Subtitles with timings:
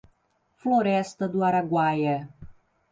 [0.55, 2.27] Floresta do Araguaia